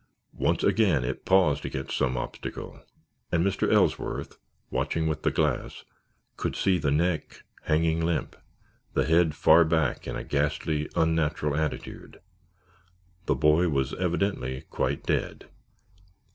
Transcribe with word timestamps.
Once 0.39 0.63
again 0.63 1.03
it 1.05 1.25
paused 1.25 1.63
against 1.63 1.95
some 1.95 2.17
obstacle 2.17 2.81
and 3.31 3.45
Mr. 3.45 3.71
Ellsworth, 3.71 4.39
watching 4.71 5.05
with 5.05 5.21
the 5.21 5.29
glass, 5.29 5.85
could 6.37 6.55
see 6.55 6.79
the 6.79 6.89
neck 6.89 7.43
hanging 7.65 7.99
limp, 8.03 8.35
the 8.95 9.05
head 9.05 9.35
far 9.35 9.63
back 9.63 10.07
in 10.07 10.15
a 10.15 10.23
ghastly, 10.23 10.89
unnatural 10.95 11.55
attitude. 11.55 12.19
The 13.27 13.35
boy 13.35 13.69
was 13.69 13.93
evidently 13.93 14.61
quite 14.71 15.03
dead. 15.03 15.45